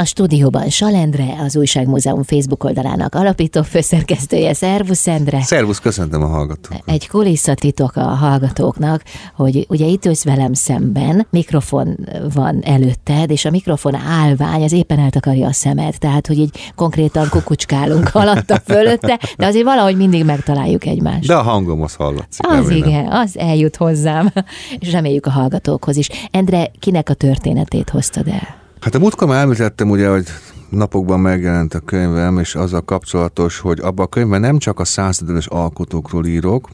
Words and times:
A 0.00 0.04
stúdióban 0.04 0.68
Salendre, 0.68 1.36
az 1.44 1.56
Újságmúzeum 1.56 2.22
Facebook 2.22 2.64
oldalának 2.64 3.14
alapító 3.14 3.62
főszerkesztője. 3.62 4.54
Szervusz, 4.54 5.06
Endre! 5.06 5.42
Szervusz, 5.42 5.78
köszöntöm 5.78 6.22
a 6.22 6.26
hallgatókat! 6.26 6.82
Egy 6.84 7.08
kulisszatitok 7.08 7.96
a 7.96 8.00
hallgatóknak, 8.00 9.02
hogy 9.34 9.66
ugye 9.68 9.86
itt 9.86 10.04
ülsz 10.04 10.24
velem 10.24 10.52
szemben, 10.52 11.26
mikrofon 11.30 12.08
van 12.34 12.60
előtted, 12.62 13.30
és 13.30 13.44
a 13.44 13.50
mikrofon 13.50 13.94
állvány 13.94 14.62
az 14.62 14.72
éppen 14.72 14.98
eltakarja 14.98 15.46
a 15.46 15.52
szemed, 15.52 15.98
tehát 15.98 16.26
hogy 16.26 16.38
így 16.38 16.72
konkrétan 16.74 17.28
kukucskálunk 17.28 18.10
alatta 18.22 18.60
fölötte, 18.64 19.18
de 19.36 19.46
azért 19.46 19.64
valahogy 19.64 19.96
mindig 19.96 20.24
megtaláljuk 20.24 20.86
egymást. 20.86 21.26
De 21.26 21.34
a 21.34 21.42
hangom 21.42 21.82
az 21.82 21.94
hallatszik. 21.94 22.46
Az 22.46 22.70
igen, 22.70 23.06
az 23.06 23.38
eljut 23.38 23.76
hozzám, 23.76 24.32
és 24.80 24.92
reméljük 24.92 25.26
a 25.26 25.30
hallgatókhoz 25.30 25.96
is. 25.96 26.08
Endre, 26.30 26.70
kinek 26.78 27.08
a 27.08 27.14
történetét 27.14 27.90
hoztad 27.90 28.28
el? 28.28 28.59
Hát 28.80 28.94
a 28.94 28.98
múltkor 28.98 29.28
már 29.28 29.42
említettem 29.42 29.90
ugye, 29.90 30.08
hogy 30.08 30.26
napokban 30.68 31.20
megjelent 31.20 31.74
a 31.74 31.80
könyvem, 31.80 32.38
és 32.38 32.54
az 32.54 32.72
a 32.72 32.84
kapcsolatos, 32.84 33.58
hogy 33.58 33.80
abban 33.80 34.04
a 34.04 34.08
könyvben 34.08 34.40
nem 34.40 34.58
csak 34.58 34.80
a 34.80 34.84
századős 34.84 35.46
alkotókról 35.46 36.26
írok, 36.26 36.68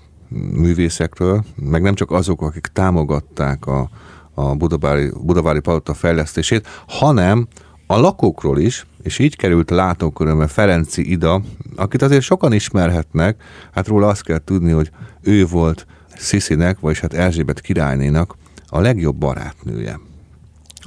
művészekről, 0.53 1.45
meg 1.57 1.83
nem 1.83 1.95
csak 1.95 2.11
azok, 2.11 2.43
akik 2.43 2.67
támogatták 2.67 3.67
a, 3.67 3.89
a 4.35 4.55
Budavári, 4.55 5.11
Budavári 5.23 5.61
Palota 5.61 5.95
fejlesztését, 5.95 6.69
hanem 6.87 7.47
a 7.87 7.97
lakókról 7.99 8.59
is, 8.59 8.87
és 9.03 9.19
így 9.19 9.37
került 9.37 9.71
látókörömbe 9.71 10.47
Ferenci 10.47 11.11
Ida, 11.11 11.43
akit 11.77 12.03
azért 12.03 12.23
sokan 12.23 12.53
ismerhetnek, 12.53 13.43
hát 13.73 13.87
róla 13.87 14.09
azt 14.09 14.23
kell 14.23 14.41
tudni, 14.45 14.73
hogy 14.73 14.91
ő 15.21 15.47
volt 15.47 15.87
Sziszinek, 16.17 16.81
vagyis 16.81 17.01
hát 17.01 17.15
Erzsébet 17.15 17.61
királynénak 17.61 18.37
a 18.67 18.81
legjobb 18.81 19.17
barátnője. 19.17 19.99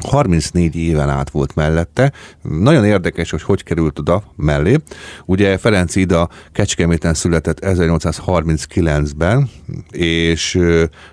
34 0.07 0.75
éven 0.75 1.09
át 1.09 1.29
volt 1.29 1.55
mellette. 1.55 2.11
Nagyon 2.41 2.85
érdekes, 2.85 3.29
hogy 3.31 3.41
hogy 3.41 3.63
került 3.63 3.99
oda 3.99 4.23
mellé. 4.35 4.77
Ugye 5.25 5.57
Ferenc 5.57 5.95
Ida 5.95 6.29
Kecskeméten 6.51 7.13
született 7.13 7.59
1839-ben, 7.61 9.49
és 9.91 10.59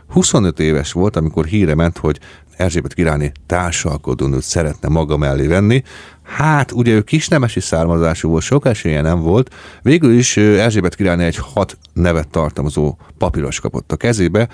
25 0.09 0.61
éves 0.61 0.93
volt, 0.93 1.17
amikor 1.17 1.45
híre 1.45 1.75
ment, 1.75 1.99
hogy 1.99 2.19
Erzsébet 2.57 2.95
királyné 2.95 3.33
társalkodónőt 3.47 4.43
szeretne 4.43 4.89
maga 4.89 5.17
mellé 5.17 5.47
venni. 5.47 5.83
Hát, 6.23 6.73
ugye 6.73 6.93
ő 6.93 7.03
kisnemesi 7.03 7.61
származású 7.61 8.29
volt, 8.29 8.43
sok 8.43 8.67
esélye 8.67 9.01
nem 9.01 9.21
volt. 9.21 9.55
Végül 9.83 10.13
is 10.13 10.37
Erzsébet 10.37 10.95
királyné 10.95 11.25
egy 11.25 11.37
hat 11.37 11.79
nevet 11.93 12.29
tartalmazó 12.29 12.97
papíros 13.19 13.61
kapott 13.61 13.93
a 13.93 13.97
kezébe. 13.97 14.49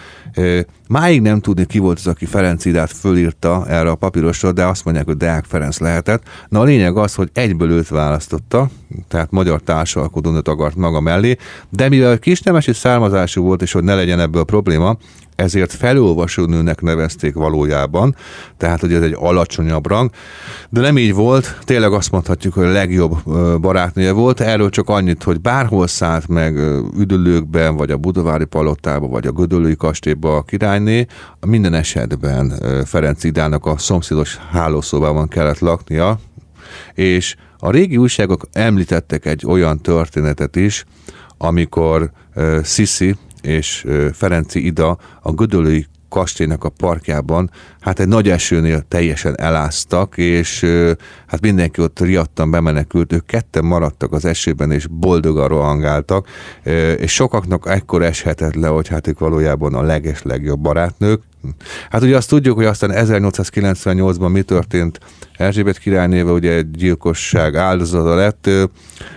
Máig 0.89 1.21
nem 1.21 1.41
tudni, 1.41 1.67
ki 1.67 1.79
volt 1.79 1.99
az, 1.99 2.07
aki 2.07 2.25
Ferenc 2.25 2.65
Idát 2.65 2.93
fölírta 2.93 3.67
erre 3.69 3.91
a 3.91 3.95
papírosra, 3.95 4.53
de 4.53 4.65
azt 4.65 4.85
mondják, 4.85 5.07
hogy 5.07 5.17
Deák 5.17 5.45
Ferenc 5.45 5.79
lehetett. 5.79 6.23
Na 6.49 6.61
a 6.61 6.65
lényeg 6.65 6.97
az, 6.97 7.15
hogy 7.15 7.31
egyből 7.33 7.71
őt 7.71 7.89
választotta, 7.89 8.69
tehát 9.09 9.31
magyar 9.31 9.61
társalkodónőt 9.61 10.49
akart 10.49 10.77
maga 10.77 11.01
mellé, 11.01 11.37
de 11.69 11.89
mivel 11.89 12.19
kisnemesi 12.19 12.73
származású 12.73 13.43
volt, 13.43 13.63
és 13.63 13.73
hogy 13.73 13.85
ne 13.85 13.95
legyen 13.95 14.21
ebből 14.21 14.45
probléma, 14.45 14.97
ezért 15.43 15.73
felolvasónőnek 15.73 16.81
nevezték 16.81 17.35
valójában, 17.35 18.17
tehát 18.57 18.81
hogy 18.81 18.93
ez 18.93 19.03
egy 19.03 19.17
alacsonyabb 19.19 19.87
rang, 19.87 20.11
de 20.71 20.81
nem 20.81 20.99
így 20.99 21.15
volt, 21.15 21.59
tényleg 21.65 21.93
azt 21.93 22.11
mondhatjuk, 22.11 22.55
hogy 22.55 22.65
a 22.65 22.71
legjobb 22.71 23.23
barátnője 23.61 24.13
volt, 24.13 24.41
erről 24.41 24.71
csak 24.71 24.89
annyit, 24.89 25.23
hogy 25.23 25.41
bárhol 25.41 25.87
szállt 25.87 26.29
meg 26.29 26.57
üdülőkben, 26.99 27.77
vagy 27.77 27.91
a 27.91 27.97
Budavári 27.97 28.45
palotába, 28.45 29.07
vagy 29.07 29.27
a 29.27 29.33
Gödöllői 29.33 29.77
kastélyba 29.77 30.37
a 30.37 30.43
királyné, 30.43 31.07
minden 31.47 31.75
esetben 31.75 32.53
Ferenc 32.85 33.25
Idának 33.25 33.67
a 33.67 33.79
szomszédos 33.79 34.39
hálószobában 34.51 35.29
kellett 35.29 35.59
laknia, 35.59 36.19
és 36.95 37.37
a 37.59 37.71
régi 37.71 37.97
újságok 37.97 38.47
említettek 38.53 39.27
egy 39.27 39.45
olyan 39.47 39.81
történetet 39.81 40.57
is, 40.57 40.85
amikor 41.39 42.11
Sisi, 42.65 43.17
és 43.43 43.87
Ferenci 44.13 44.67
Ida 44.67 44.99
a 45.23 45.33
Gödöllői 45.33 45.87
kastélynak 46.09 46.65
a 46.65 46.69
parkjában, 46.69 47.51
hát 47.81 48.01
egy 48.01 48.09
nagy 48.09 48.29
esőnél 48.29 48.83
teljesen 48.89 49.41
eláztak, 49.41 50.17
és 50.17 50.67
hát 51.27 51.41
mindenki 51.41 51.81
ott 51.81 52.01
riadtan 52.01 52.51
bemenekült, 52.51 53.13
ők 53.13 53.27
ketten 53.27 53.65
maradtak 53.65 54.13
az 54.13 54.25
esőben, 54.25 54.71
és 54.71 54.87
boldogan 54.87 55.49
rohangáltak, 55.49 56.29
és 56.97 57.13
sokaknak 57.13 57.67
ekkor 57.69 58.03
eshetett 58.03 58.55
le, 58.55 58.67
hogy 58.69 58.89
hát 58.89 59.07
ők 59.07 59.19
valójában 59.19 59.75
a 59.75 59.83
leges 59.83 60.23
legjobb 60.23 60.61
barátnők. 60.61 61.23
Hát 61.91 62.03
ugye 62.03 62.17
azt 62.17 62.29
tudjuk, 62.29 62.57
hogy 62.57 62.65
aztán 62.65 62.91
1898-ban 62.95 64.33
mi 64.33 64.43
történt? 64.43 64.99
Erzsébet 65.37 65.79
királynével, 65.79 66.33
ugye 66.33 66.53
egy 66.53 66.71
gyilkosság 66.71 67.57
áldozata 67.57 68.15
lett. 68.15 68.51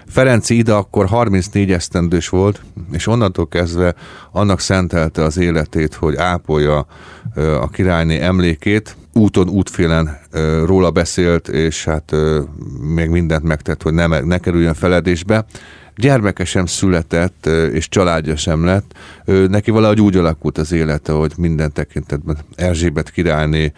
Ferenci 0.08 0.58
ide 0.58 0.74
akkor 0.74 1.06
34 1.06 1.72
esztendős 1.72 2.30
volt, 2.30 2.62
és 2.92 3.08
onnantól 3.08 3.48
kezdve 3.48 3.96
annak 4.32 4.60
szentelte 4.60 5.24
az 5.24 5.38
életét, 5.38 5.94
hogy 5.94 6.16
ápolja 6.16 6.86
a 7.36 7.70
királyné 7.70 8.20
emlékét, 8.20 8.96
úton, 9.14 9.50
útfélen 9.50 10.18
róla 10.66 10.92
beszélt, 10.92 11.48
és 11.48 11.86
hát 11.86 12.16
még 12.96 13.10
mindent 13.10 13.44
megtett, 13.44 13.82
hogy 13.82 13.94
ne, 13.94 14.08
ne 14.08 14.38
kerüljön 14.38 14.74
feledésbe 14.74 15.46
gyermeke 15.96 16.46
sem 16.46 16.66
született, 16.66 17.46
és 17.46 17.90
családja 17.90 18.36
sem 18.36 18.66
lett. 18.66 18.94
Neki 19.26 19.72
valahogy 19.72 20.02
úgy 20.02 20.16
alakult 20.16 20.58
az 20.58 20.72
élete, 20.72 21.12
hogy 21.12 21.34
minden 21.38 21.72
tekintetben 21.72 22.38
Erzsébet 22.56 23.12
királyné 23.12 23.72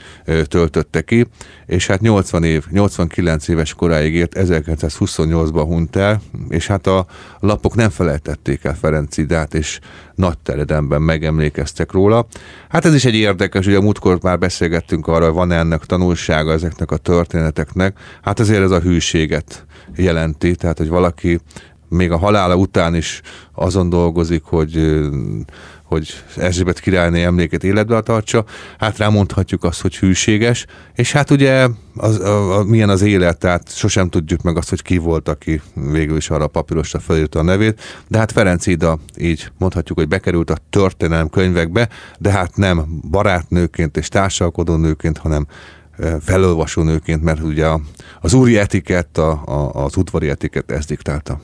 töltötte 0.44 1.02
ki, 1.02 1.28
és 1.66 1.88
hát 1.88 2.02
80 2.02 2.44
év, 2.44 2.66
89 2.72 3.48
éves 3.48 3.74
koráig 3.74 4.14
ért, 4.14 4.34
1928-ban 4.36 5.64
hunyt 5.66 5.96
el, 5.96 6.22
és 6.50 6.68
hát 6.68 6.88
a 6.88 7.06
lapok 7.40 7.76
nem 7.76 7.90
felejtették 7.90 8.64
el 8.64 8.76
Ferenc 8.76 9.18
Idát, 9.18 9.54
és 9.54 9.80
nagy 10.16 10.38
teredemben 10.38 11.02
megemlékeztek 11.02 11.92
róla. 11.92 12.28
Hát 12.70 12.86
ez 12.86 12.94
is 12.94 13.06
egy 13.06 13.16
érdekes, 13.16 13.66
ugye 13.66 13.78
a 13.78 13.82
múltkor 13.82 14.20
már 14.22 14.40
beszélgettünk 14.40 15.08
arra, 15.08 15.26
hogy 15.26 15.34
van 15.34 15.52
ennek 15.52 15.86
tanulsága 15.86 16.52
ezeknek 16.52 16.92
a 16.92 16.98
történeteknek. 16.98 17.98
Hát 18.22 18.40
azért 18.40 18.62
ez 18.62 18.72
a 18.72 18.80
hűséget 18.80 19.66
jelenti, 19.96 20.56
tehát 20.56 20.78
hogy 20.78 20.90
valaki 20.90 21.40
még 21.90 22.12
a 22.12 22.18
halála 22.18 22.56
után 22.56 22.96
is 22.96 23.22
azon 23.54 23.90
dolgozik, 23.90 24.44
hogy 24.44 25.00
hogy 25.88 26.24
Erzsébet 26.36 26.80
királyné 26.80 27.24
emléket 27.24 27.64
életbe 27.64 28.02
tartsa, 28.02 28.46
hát 28.78 28.98
rámondhatjuk 28.98 29.64
azt, 29.64 29.82
hogy 29.82 29.98
hűséges, 29.98 30.66
és 30.96 31.12
hát 31.12 31.32
ugye 31.32 31.68
az, 31.96 32.20
a, 32.20 32.58
a, 32.58 32.64
milyen 32.64 32.90
az 32.90 33.02
élet, 33.02 33.38
tehát 33.38 33.76
sosem 33.76 34.10
tudjuk 34.10 34.42
meg 34.42 34.58
azt, 34.58 34.70
hogy 34.70 34.82
ki 34.82 34.98
volt, 34.98 35.30
aki 35.30 35.62
végül 35.74 36.18
is 36.18 36.30
arra 36.30 36.44
a 36.44 36.48
papírosra 36.48 37.00
felírta 37.00 37.40
a 37.40 37.44
nevét, 37.44 37.82
de 38.08 38.18
hát 38.18 38.32
Ferenc 38.32 38.66
Ida 38.66 39.00
így 39.18 39.52
mondhatjuk, 39.58 39.98
hogy 39.98 40.08
bekerült 40.08 40.50
a 40.50 40.58
történelem 40.70 41.30
könyvekbe, 41.30 41.90
de 42.20 42.32
hát 42.32 42.56
nem 42.56 43.02
barátnőként 43.10 43.98
és 43.98 44.08
társalkodó 44.08 44.76
nőként, 44.76 45.18
hanem 45.18 45.48
felolvasó 46.22 46.82
nőként, 46.82 47.24
mert 47.24 47.42
ugye 47.42 47.68
az 48.22 48.34
úri 48.34 48.58
etikett, 48.58 49.18
a, 49.18 49.32
a, 49.46 49.84
az 49.84 49.98
udvari 49.98 50.30
etikett 50.30 50.72
ezt 50.72 50.88
diktálta. 50.88 51.40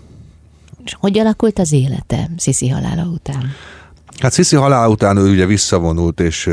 És 0.86 0.96
hogy 1.00 1.20
alakult 1.20 1.60
az 1.60 1.72
élete 1.72 2.30
Sziszi 2.38 2.70
halála 2.70 3.04
után? 3.04 3.56
Hát 4.20 4.32
Sziszi 4.32 4.56
halála 4.56 4.90
után 4.90 5.18
ő 5.18 5.30
ugye 5.30 5.46
visszavonult, 5.46 6.20
és 6.20 6.50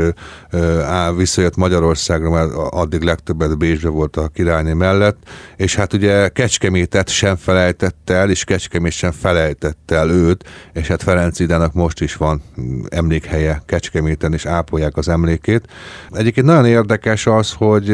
á, 0.83 1.11
visszajött 1.11 1.55
Magyarországra, 1.55 2.29
mert 2.29 2.51
addig 2.53 3.01
legtöbbet 3.01 3.57
Bécsbe 3.57 3.89
volt 3.89 4.17
a 4.17 4.27
királyné 4.27 4.73
mellett, 4.73 5.17
és 5.55 5.75
hát 5.75 5.93
ugye 5.93 6.29
Kecskemétet 6.29 7.09
sem 7.09 7.35
felejtette 7.35 8.13
el, 8.13 8.29
és 8.29 8.43
Kecskemét 8.43 8.91
sem 8.91 9.11
felejtette 9.11 9.95
el 9.95 10.09
őt, 10.09 10.43
és 10.73 10.87
hát 10.87 11.03
Ferenc 11.03 11.39
Idának 11.39 11.73
most 11.73 12.01
is 12.01 12.15
van 12.15 12.41
emlékhelye 12.89 13.61
Kecskeméten, 13.65 14.33
és 14.33 14.45
ápolják 14.45 14.97
az 14.97 15.09
emlékét. 15.09 15.67
Egyébként 16.11 16.45
nagyon 16.45 16.65
érdekes 16.65 17.25
az, 17.25 17.53
hogy 17.53 17.85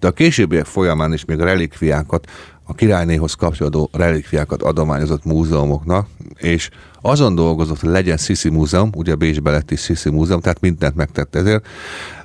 de 0.00 0.10
a 0.10 0.12
későbbiek 0.12 0.64
folyamán 0.64 1.12
is 1.12 1.24
még 1.24 1.38
relikviákat 1.38 2.26
a 2.66 2.74
királynéhoz 2.74 3.34
kapcsolódó 3.34 3.90
relikviákat 3.92 4.62
adományozott 4.62 5.24
múzeumoknak, 5.24 6.06
és 6.36 6.70
azon 7.00 7.34
dolgozott, 7.34 7.80
hogy 7.80 7.90
legyen 7.90 8.16
Sisi 8.16 8.50
Múzeum, 8.50 8.90
ugye 8.96 9.14
Bécsbe 9.14 9.50
lett 9.50 9.70
is 9.70 9.80
Sisi 9.80 10.10
Múzeum, 10.10 10.40
tehát 10.40 10.60
mindent 10.60 10.94
megtett 10.94 11.34
ezért, 11.34 11.66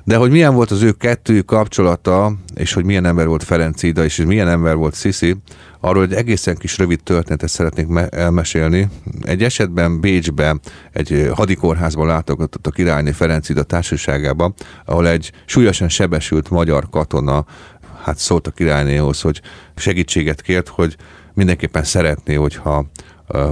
de 0.04 0.16
hogy 0.16 0.30
milyen 0.30 0.54
volt 0.54 0.70
az 0.70 0.82
ő 0.82 0.92
kettő 0.92 1.40
kapcsolata, 1.40 2.32
és 2.54 2.72
hogy 2.72 2.84
milyen 2.84 3.04
ember 3.04 3.26
volt 3.26 3.42
Ferenc 3.42 3.82
Ida, 3.82 4.04
és 4.04 4.16
milyen 4.16 4.48
ember 4.48 4.76
volt 4.76 4.94
Sisi, 4.94 5.36
arról 5.80 6.02
egy 6.02 6.12
egészen 6.12 6.56
kis 6.56 6.78
rövid 6.78 7.02
történetet 7.02 7.48
szeretnék 7.48 7.86
me- 7.86 8.14
elmesélni. 8.14 8.88
Egy 9.22 9.42
esetben 9.42 10.00
Bécsben 10.00 10.60
egy 10.92 11.30
hadikórházban 11.34 12.06
látogatott 12.06 12.66
a 12.66 12.70
királyné 12.70 13.10
Ferenc 13.10 13.48
Ida 13.48 13.62
társaságában, 13.62 14.54
ahol 14.84 15.08
egy 15.08 15.32
súlyosan 15.46 15.88
sebesült 15.88 16.50
magyar 16.50 16.88
katona 16.90 17.44
hát 18.10 18.18
szólt 18.18 18.46
a 18.46 18.50
királynéhoz, 18.50 19.20
hogy 19.20 19.40
segítséget 19.76 20.40
kért, 20.40 20.68
hogy 20.68 20.96
mindenképpen 21.34 21.84
szeretné, 21.84 22.34
hogyha 22.34 22.86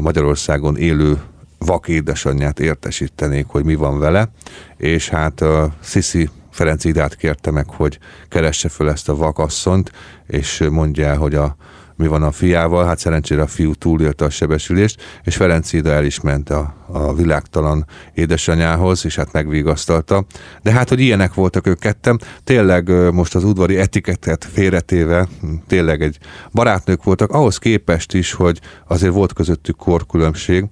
Magyarországon 0.00 0.76
élő 0.76 1.19
vak 1.58 1.88
édesanyját 1.88 2.60
értesítenék, 2.60 3.46
hogy 3.46 3.64
mi 3.64 3.75
van 3.75 3.99
vele, 3.99 4.31
és 4.76 5.08
hát 5.08 5.44
Sisi 5.81 6.28
Ferenc 6.50 6.84
Idát 6.84 7.16
kérte 7.16 7.50
meg, 7.50 7.70
hogy 7.70 7.99
keresse 8.28 8.69
föl 8.69 8.90
ezt 8.90 9.08
a 9.08 9.16
vakasszont, 9.16 9.93
és 10.26 10.66
mondja 10.70 11.16
hogy 11.16 11.34
a 11.34 11.56
mi 11.99 12.06
van 12.06 12.23
a 12.23 12.31
fiával, 12.31 12.87
hát 12.87 12.99
szerencsére 12.99 13.43
a 13.43 13.47
fiú 13.47 13.75
túlélte 13.75 14.25
a 14.25 14.31
sebesülést, 14.31 15.03
és 15.23 15.37
Ferenc 15.37 15.73
Ida 15.73 15.91
el 15.91 16.05
is 16.05 16.21
ment 16.21 16.50
a, 16.50 16.75
a 16.87 17.15
világtalan 17.15 17.87
édesanyához, 18.15 19.05
és 19.05 19.17
hát 19.17 19.33
megvigasztalta. 19.33 20.25
De 20.62 20.73
hát, 20.73 20.89
hogy 20.89 21.00
ilyenek 21.00 21.35
voltak 21.35 21.67
ők 21.67 21.79
kettem, 21.79 22.19
tényleg 22.45 23.12
most 23.12 23.35
az 23.35 23.45
udvari 23.45 23.79
etikettet 23.79 24.45
félretéve, 24.45 25.29
tényleg 25.67 26.03
egy 26.03 26.19
barátnők 26.53 27.05
voltak, 27.05 27.31
ahhoz 27.31 27.59
képest 27.59 28.15
is, 28.15 28.33
hogy 28.33 28.61
azért 28.87 29.12
volt 29.12 29.33
közöttük 29.33 29.77
korkülönbség, 29.77 30.65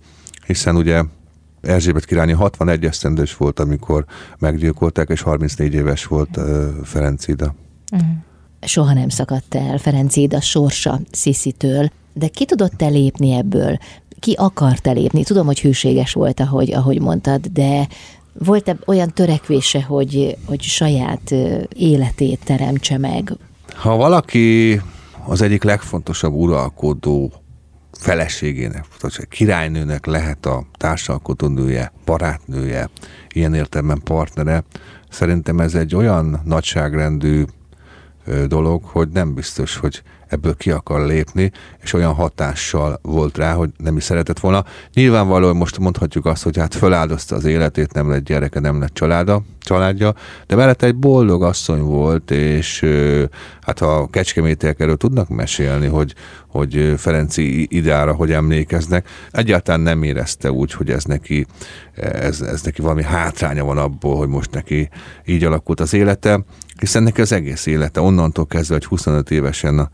hiszen 0.47 0.77
ugye 0.77 1.03
Erzsébet 1.61 2.05
királyi 2.05 2.33
61 2.33 2.85
esztendős 2.85 3.37
volt, 3.37 3.61
amikor 3.61 4.05
meggyilkolták, 4.39 5.09
és 5.09 5.21
34 5.21 5.75
éves 5.75 6.05
volt 6.05 6.39
Ferenc 6.85 7.29
Ida. 7.29 7.55
Uh-huh 7.93 8.09
soha 8.67 8.93
nem 8.93 9.09
szakadt 9.09 9.55
el 9.55 9.79
Ferenc 9.79 10.17
a 10.35 10.41
sorsa 10.41 11.01
Sziszitől, 11.11 11.91
de 12.13 12.29
ki 12.29 12.45
tudott 12.45 12.73
te 12.73 12.87
lépni 12.87 13.33
ebből? 13.33 13.79
Ki 14.21 14.35
akart 14.39 14.87
lépni? 14.87 15.25
Tudom, 15.25 15.47
hogy 15.47 15.61
hűséges 15.61 16.13
volt, 16.13 16.41
ahogy, 16.41 16.73
ahogy 16.73 17.01
mondtad, 17.01 17.47
de 17.47 17.89
volt-e 18.33 18.77
olyan 18.87 19.13
törekvése, 19.13 19.83
hogy, 19.83 20.37
hogy 20.45 20.63
saját 20.63 21.35
életét 21.73 22.41
teremtse 22.45 22.99
meg? 22.99 23.33
Ha 23.75 23.97
valaki 23.97 24.81
az 25.27 25.43
egyik 25.43 25.63
legfontosabb 25.63 26.33
uralkodó 26.33 27.33
feleségének, 27.99 28.85
vagy 29.01 29.29
királynőnek 29.29 30.07
lehet 30.07 30.47
a 30.47 30.67
társalkotónője, 30.77 31.93
barátnője, 32.05 32.89
ilyen 33.29 33.55
értelemben 33.55 34.01
partnere, 34.05 34.65
szerintem 35.11 35.61
ez 35.61 35.75
egy 35.75 35.95
olyan 35.95 36.41
nagyságrendű 36.45 37.45
dolog, 38.47 38.85
hogy 38.85 39.09
nem 39.09 39.35
biztos, 39.35 39.77
hogy 39.77 40.03
ebből 40.29 40.57
ki 40.57 40.71
akar 40.71 41.07
lépni, 41.07 41.53
és 41.83 41.93
olyan 41.93 42.15
hatással 42.15 42.99
volt 43.03 43.37
rá, 43.37 43.53
hogy 43.53 43.71
nem 43.77 43.97
is 43.97 44.03
szeretett 44.03 44.39
volna. 44.39 44.65
Nyilvánvalóan 44.95 45.57
most 45.57 45.79
mondhatjuk 45.79 46.27
azt, 46.27 46.43
hogy 46.43 46.57
hát 46.57 46.75
föláldozta 46.75 47.35
az 47.35 47.45
életét, 47.45 47.93
nem 47.93 48.11
lett 48.11 48.25
gyereke, 48.25 48.61
nem 48.61 48.81
lett 48.81 48.95
családa, 48.95 49.43
családja, 49.61 50.15
de 50.47 50.57
mellett 50.57 50.83
egy 50.83 50.97
boldog 50.97 51.43
asszony 51.43 51.81
volt, 51.81 52.31
és 52.31 52.87
hát 53.61 53.81
a 53.81 54.09
kecskemétiek 54.11 54.81
erről 54.81 54.97
tudnak 54.97 55.29
mesélni, 55.29 55.87
hogy, 55.87 56.15
hogy 56.49 56.95
Ferenci 56.97 57.67
idára 57.71 58.15
hogy 58.15 58.33
emlékeznek. 58.33 59.09
Egyáltalán 59.31 59.81
nem 59.81 60.03
érezte 60.03 60.51
úgy, 60.51 60.73
hogy 60.73 60.91
ez 60.91 61.05
neki, 61.05 61.47
ez, 61.95 62.41
ez 62.41 62.63
neki 62.63 62.83
valami 62.83 63.03
hátránya 63.03 63.65
van 63.65 63.79
abból, 63.79 64.17
hogy 64.17 64.29
most 64.29 64.51
neki 64.51 64.89
így 65.25 65.45
alakult 65.45 65.81
az 65.81 65.95
élete, 65.95 66.41
hiszen 66.79 67.03
neki 67.03 67.21
az 67.21 67.33
egész 67.33 67.67
élete 67.67 68.01
onnantól 68.01 68.47
kezdve, 68.47 68.75
hogy 68.75 68.85
25 68.85 69.31
évesen 69.31 69.79
a 69.79 69.91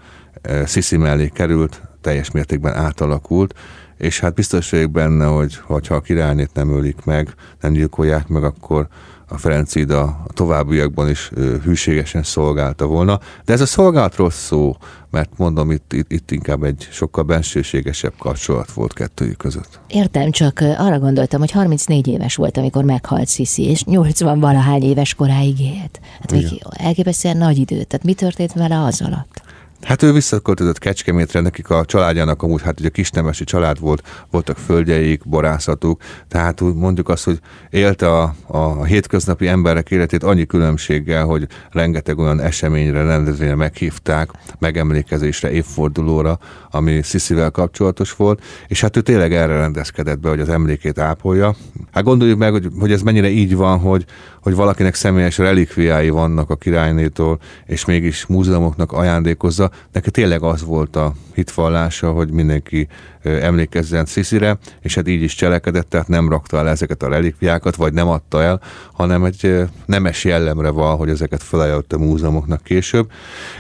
Sisi 0.67 0.97
mellé 0.97 1.29
került, 1.29 1.83
teljes 2.01 2.31
mértékben 2.31 2.75
átalakult, 2.75 3.55
és 3.97 4.21
hát 4.21 4.35
biztos 4.35 4.71
vagyok 4.71 4.91
benne, 4.91 5.25
hogy 5.25 5.57
ha 5.57 5.81
a 5.89 6.01
királynét 6.01 6.51
nem 6.55 6.73
ölik 6.73 7.05
meg, 7.05 7.35
nem 7.61 7.73
gyilkolják 7.73 8.29
meg, 8.29 8.45
akkor 8.45 8.89
a 9.33 9.39
Ferenc 9.39 9.75
Ida 9.75 10.03
a 10.03 10.33
továbbiakban 10.33 11.09
is 11.09 11.31
hűségesen 11.65 12.23
szolgálta 12.23 12.87
volna. 12.87 13.21
De 13.45 13.53
ez 13.53 13.61
a 13.61 13.67
szolgálatról 13.67 14.31
szó, 14.31 14.77
mert 15.11 15.31
mondom, 15.37 15.71
itt, 15.71 15.93
itt, 15.93 16.13
itt 16.13 16.31
inkább 16.31 16.63
egy 16.63 16.89
sokkal 16.91 17.25
bensőségesebb 17.25 18.13
kapcsolat 18.19 18.73
volt 18.73 18.93
kettőjük 18.93 19.37
között. 19.37 19.81
Értem, 19.89 20.31
csak 20.31 20.61
arra 20.61 20.99
gondoltam, 20.99 21.41
hogy 21.41 21.51
34 21.51 22.07
éves 22.07 22.35
volt, 22.35 22.57
amikor 22.57 22.85
meghalt 22.85 23.29
Sziszi, 23.29 23.63
és 23.63 23.85
80 23.85 24.41
valahány 24.41 24.83
éves 24.83 25.15
koráig 25.15 25.61
élt. 25.61 26.01
Hát 26.21 26.33
még 26.33 26.63
elképesztően 26.71 27.37
nagy 27.37 27.59
idő. 27.59 27.83
Tehát 27.83 28.05
mi 28.05 28.15
történt 28.15 28.53
vele 28.53 28.83
az 28.83 29.03
alatt? 29.03 29.42
Hát 29.87 30.03
ő 30.03 30.13
visszaköltözött 30.13 30.79
Kecskemétre, 30.79 31.41
nekik 31.41 31.71
a 31.71 31.85
családjának 31.85 32.43
amúgy, 32.43 32.63
hát 32.63 32.81
ugye 32.81 32.89
kisnemesi 32.89 33.45
család 33.45 33.81
volt, 33.81 34.03
voltak 34.31 34.57
földjeik, 34.57 35.29
borászatuk, 35.29 36.03
tehát 36.29 36.61
mondjuk 36.61 37.09
azt, 37.09 37.25
hogy 37.25 37.39
élte 37.71 38.11
a, 38.19 38.35
a 38.47 38.85
hétköznapi 38.85 39.49
emberek 39.49 39.91
életét 39.91 40.23
annyi 40.23 40.47
különbséggel, 40.47 41.25
hogy 41.25 41.47
rengeteg 41.71 42.19
olyan 42.19 42.41
eseményre, 42.41 43.03
rendezvényre 43.03 43.55
meghívták, 43.55 44.31
megemlékezésre, 44.59 45.51
évfordulóra, 45.51 46.39
ami 46.71 47.03
Sziszivel 47.03 47.51
kapcsolatos 47.51 48.13
volt, 48.13 48.43
és 48.67 48.81
hát 48.81 48.97
ő 48.97 49.01
tényleg 49.01 49.35
erre 49.35 49.57
rendezkedett 49.57 50.19
be, 50.21 50.29
hogy 50.29 50.41
az 50.41 50.49
emlékét 50.49 50.99
ápolja. 50.99 51.55
Hát 51.93 52.05
gondoljuk 52.05 52.39
meg, 52.39 52.53
hogy, 52.53 52.69
hogy 52.79 52.93
ez 52.93 53.03
mennyire 53.03 53.29
így 53.29 53.57
van, 53.57 53.79
hogy, 53.79 54.05
hogy 54.43 54.55
valakinek 54.55 54.95
személyes 54.95 55.39
relikviái 55.39 56.11
vannak 56.11 56.51
a 56.51 56.57
királynétól, 56.57 57.39
és 57.67 57.85
mégis 57.85 58.27
múzeumoknak 58.27 58.93
ajándékozza, 58.93 59.71
neki 59.93 60.11
tényleg 60.11 60.43
az 60.43 60.65
volt 60.65 60.97
a 60.97 61.15
hitvallása, 61.35 62.13
hogy 62.13 62.31
mindenki 62.31 62.89
emlékezzen 63.23 64.05
Sziszire, 64.05 64.59
és 64.81 64.95
hát 64.95 65.09
így 65.09 65.23
is 65.23 65.35
cselekedett, 65.35 65.89
tehát 65.89 66.09
nem 66.09 66.29
rakta 66.29 66.59
el 66.59 66.69
ezeket 66.69 67.03
a 67.03 67.09
relikviákat, 67.09 67.77
vagy 67.77 67.93
nem 67.93 68.09
adta 68.09 68.43
el, 68.43 68.61
hanem 68.93 69.25
egy 69.25 69.65
nemes 69.87 70.25
jellemre 70.25 70.69
van, 70.69 70.97
hogy 70.97 71.09
ezeket 71.09 71.43
felajánlott 71.43 71.93
a 71.93 71.99
múzeumoknak 71.99 72.63
később. 72.63 73.11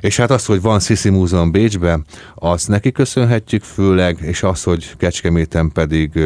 És 0.01 0.17
hát 0.17 0.31
az, 0.31 0.45
hogy 0.45 0.61
van 0.61 0.81
Sziszi 0.81 1.11
Múzeum 1.11 1.51
Bécsben, 1.51 2.05
azt 2.35 2.69
neki 2.69 2.93
köszönhetjük 2.93 3.63
főleg, 3.63 4.19
és 4.21 4.43
az, 4.43 4.63
hogy 4.63 4.97
Kecskeméten 4.97 5.73
pedig 5.73 6.21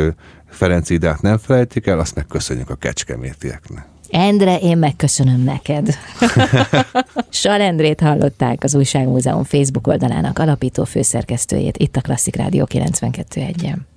Ferenc 0.49 0.91
Idát 0.91 1.23
nem 1.23 1.39
felejtik 1.39 1.87
el, 1.87 1.99
azt 1.99 2.15
megköszönjük 2.15 2.71
a 2.71 2.75
kecskemétieknek. 2.75 3.87
Endre, 4.11 4.59
én 4.59 4.79
megköszönöm 4.79 5.43
neked. 5.43 5.99
Sarendrét 7.31 8.01
hallották 8.01 8.65
az 8.65 8.75
Újságmúzeum 8.75 9.45
Facebook 9.45 9.87
oldalának 9.87 10.39
alapító 10.39 10.85
főszerkesztőjét 10.85 11.77
itt 11.79 11.97
a 11.97 12.01
Klasszik 12.01 12.37
Rádió 12.37 12.67
92.1-en. 12.73 13.96